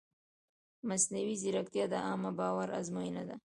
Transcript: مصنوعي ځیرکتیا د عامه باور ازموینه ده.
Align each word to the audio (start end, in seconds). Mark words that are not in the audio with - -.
مصنوعي 0.89 1.33
ځیرکتیا 1.41 1.85
د 1.89 1.95
عامه 2.05 2.31
باور 2.39 2.67
ازموینه 2.79 3.23
ده. 3.29 3.35